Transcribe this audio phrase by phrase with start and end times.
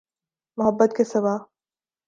[0.57, 1.35] محبت کے سوا۔